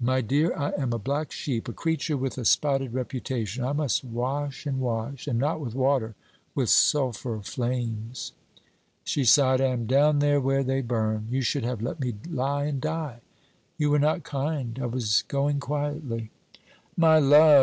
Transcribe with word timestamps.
My 0.00 0.22
dear, 0.22 0.56
I 0.56 0.70
am 0.78 0.94
a 0.94 0.98
black 0.98 1.30
sheep; 1.30 1.68
a 1.68 1.74
creature 1.74 2.16
with 2.16 2.38
a 2.38 2.46
spotted 2.46 2.94
reputation; 2.94 3.62
I 3.62 3.74
must 3.74 4.02
wash 4.02 4.64
and 4.64 4.80
wash; 4.80 5.26
and 5.26 5.38
not 5.38 5.60
with 5.60 5.74
water 5.74 6.14
with 6.54 6.70
sulphur 6.70 7.40
flames.' 7.42 8.32
She 9.04 9.26
sighed. 9.26 9.60
'I 9.60 9.66
am 9.66 9.84
down 9.86 10.20
there 10.20 10.40
where 10.40 10.64
they 10.64 10.80
burn. 10.80 11.28
You 11.30 11.42
should 11.42 11.64
have 11.64 11.82
let 11.82 12.00
me 12.00 12.14
lie 12.26 12.64
and 12.64 12.80
die. 12.80 13.20
You 13.76 13.90
were 13.90 13.98
not 13.98 14.22
kind. 14.22 14.78
I 14.82 14.86
was 14.86 15.24
going 15.28 15.60
quietly.' 15.60 16.30
'My 16.96 17.18
love!' 17.18 17.58